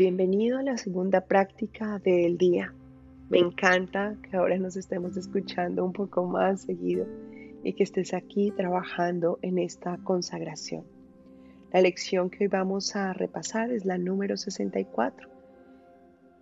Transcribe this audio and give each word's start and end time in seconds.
Bienvenido 0.00 0.56
a 0.56 0.62
la 0.62 0.78
segunda 0.78 1.20
práctica 1.26 1.98
del 1.98 2.38
día. 2.38 2.72
Me 3.28 3.38
encanta 3.38 4.16
que 4.22 4.34
ahora 4.34 4.56
nos 4.56 4.74
estemos 4.78 5.14
escuchando 5.18 5.84
un 5.84 5.92
poco 5.92 6.24
más 6.24 6.62
seguido 6.62 7.06
y 7.62 7.74
que 7.74 7.82
estés 7.82 8.14
aquí 8.14 8.50
trabajando 8.50 9.38
en 9.42 9.58
esta 9.58 9.98
consagración. 9.98 10.84
La 11.70 11.82
lección 11.82 12.30
que 12.30 12.44
hoy 12.44 12.48
vamos 12.48 12.96
a 12.96 13.12
repasar 13.12 13.70
es 13.72 13.84
la 13.84 13.98
número 13.98 14.38
64 14.38 15.28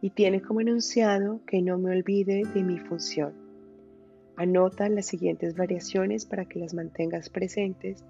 y 0.03 0.11
tiene 0.11 0.41
como 0.41 0.61
enunciado 0.61 1.41
que 1.45 1.61
no 1.61 1.79
me 1.79 1.91
olvide 1.91 2.45
de 2.55 2.63
mi 2.63 2.79
función. 2.79 3.33
Anota 4.37 4.89
las 4.89 5.07
siguientes 5.07 5.57
variaciones 5.57 6.27
para 6.27 6.45
que 6.45 6.61
las 6.61 6.75
mantengas 6.75 7.29
presentes 7.29 8.05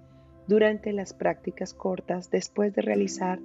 durante 0.47 0.93
las 0.93 1.15
prácticas 1.15 1.73
cortas 1.73 2.29
después 2.29 2.75
de 2.75 2.83
realizar 2.83 3.39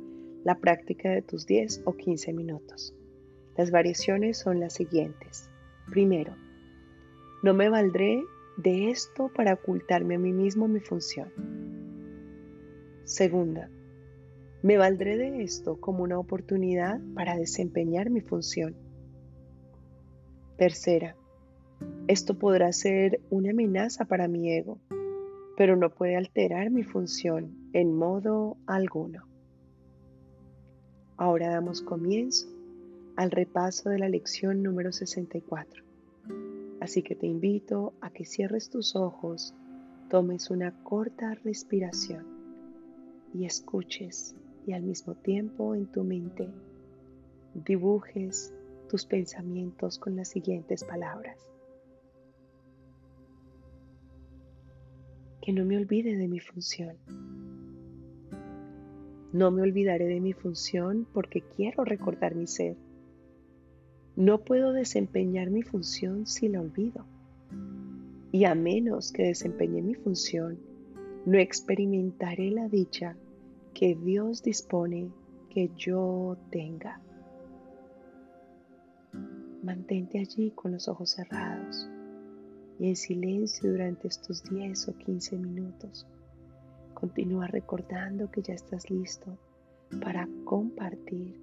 la 0.45 0.59
práctica 0.61 1.11
de 1.11 1.23
tus 1.23 1.47
10 1.47 1.83
o 1.87 1.97
15 1.97 2.33
minutos. 2.33 2.95
Las 3.57 3.71
variaciones 3.71 4.39
son 4.39 4.61
las 4.61 4.75
siguientes. 4.75 5.49
Primero, 5.91 6.35
no 7.43 7.55
me 7.55 7.69
valdré 7.69 8.23
de 8.57 8.91
esto 8.91 9.31
para 9.35 9.55
ocultarme 9.55 10.17
a 10.17 10.19
mí 10.19 10.33
mismo 10.33 10.69
mi 10.69 10.81
función. 10.81 11.33
Segunda, 13.05 13.71
me 14.63 14.77
valdré 14.77 15.17
de 15.17 15.43
esto 15.43 15.81
como 15.81 16.03
una 16.03 16.19
oportunidad 16.19 17.01
para 17.15 17.37
desempeñar 17.37 18.11
mi 18.11 18.21
función. 18.21 18.77
Tercera, 20.57 21.17
esto 22.07 22.39
podrá 22.39 22.73
ser 22.73 23.21
una 23.31 23.51
amenaza 23.51 24.05
para 24.05 24.29
mi 24.29 24.53
ego, 24.53 24.79
pero 25.57 25.77
no 25.77 25.91
puede 25.91 26.17
alterar 26.17 26.71
mi 26.71 26.83
función 26.83 27.71
en 27.73 27.95
modo 27.95 28.57
alguno. 28.67 29.34
Ahora 31.17 31.49
damos 31.49 31.81
comienzo 31.81 32.49
al 33.17 33.31
repaso 33.31 33.89
de 33.89 33.99
la 33.99 34.09
lección 34.09 34.63
número 34.65 34.91
64. 34.91 35.85
Así 36.81 37.03
que 37.03 37.15
te 37.15 37.27
invito 37.27 37.93
a 38.01 38.11
que 38.11 38.25
cierres 38.25 38.69
tus 38.69 38.97
ojos, 38.97 39.55
tomes 40.11 40.51
una 40.51 40.73
corta 40.83 41.35
respiración 41.45 42.27
y 43.33 43.45
escuches 43.45 44.35
y 44.67 44.73
al 44.73 44.83
mismo 44.83 45.15
tiempo 45.15 45.77
en 45.77 45.87
tu 45.87 46.03
mente 46.03 46.49
dibujes 47.55 48.53
tus 48.89 49.07
pensamientos 49.07 50.01
con 50.01 50.17
las 50.17 50.29
siguientes 50.29 50.83
palabras. 50.83 51.39
Que 55.41 55.53
no 55.53 55.65
me 55.65 55.77
olvide 55.77 56.17
de 56.17 56.27
mi 56.27 56.41
función 56.41 56.97
no 59.35 59.51
me 59.51 59.63
olvidaré 59.63 60.07
de 60.07 60.21
mi 60.21 60.33
función 60.33 61.09
porque 61.13 61.43
quiero 61.43 61.85
recordar 61.85 62.37
mi 62.37 62.47
ser. 62.47 62.77
No 64.15 64.45
puedo 64.45 64.73
desempeñar 64.73 65.51
mi 65.51 65.63
función 65.63 66.25
si 66.25 66.49
la 66.49 66.61
olvido. 66.61 67.05
Y 68.31 68.45
a 68.45 68.55
menos 68.55 69.11
que 69.11 69.25
desempeñe 69.25 69.83
mi 69.83 69.97
función, 69.97 70.61
no 71.27 71.37
experimentaré 71.37 72.53
la 72.53 72.69
dicha 72.69 73.17
que 73.75 73.97
Dios 73.97 74.45
dispone 74.45 75.11
que 75.51 75.69
yo 75.77 76.37
tenga. 76.53 77.01
Mantente 79.65 80.21
allí 80.21 80.53
con 80.53 80.71
los 80.71 80.87
ojos 80.87 81.11
cerrados 81.11 81.91
y 82.79 82.89
en 82.89 82.95
silencio 82.95 83.69
durante 83.69 84.07
estos 84.07 84.45
10 84.45 84.91
o 84.91 84.97
15 84.97 85.39
minutos 85.39 86.07
Continúa 87.05 87.47
recordando 87.49 88.31
que 88.31 88.41
ya 88.41 88.55
estás 88.55 88.89
listo 88.89 89.37
para 90.01 90.27
compartir, 90.47 91.39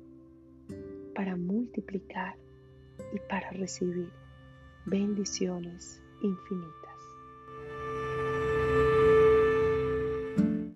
para 1.14 1.36
multiplicar 1.36 2.36
y 3.14 3.20
para 3.30 3.52
recibir 3.52 4.10
bendiciones 4.88 6.02
infinitas. 6.24 6.81